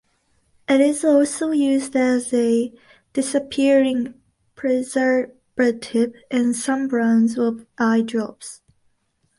It 0.67 0.81
is 0.81 1.05
also 1.05 1.51
used 1.51 1.95
as 1.95 2.33
a 2.33 2.73
"disappearing" 3.13 4.15
preservative 4.55 6.15
in 6.31 6.55
some 6.55 6.87
brands 6.87 7.37
of 7.37 7.67
eye 7.77 8.01
drops. 8.01 8.61